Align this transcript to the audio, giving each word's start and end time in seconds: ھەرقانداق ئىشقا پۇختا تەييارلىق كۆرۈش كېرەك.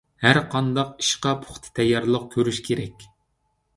ھەرقانداق 0.21 1.03
ئىشقا 1.03 1.33
پۇختا 1.45 1.73
تەييارلىق 1.81 2.25
كۆرۈش 2.33 2.63
كېرەك. 2.69 3.07